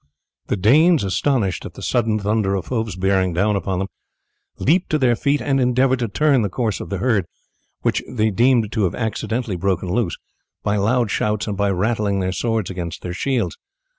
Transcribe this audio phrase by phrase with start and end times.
[0.47, 3.87] The Danes, astonished at the sudden thunder of hoofs bearing down upon them,
[4.57, 7.27] leaped to their feet and endeavoured to turn the course of the herd,
[7.81, 10.17] which they deemed to have accidentally broken loose,
[10.63, 13.59] by loud shouts and by rattling their swords against their shields.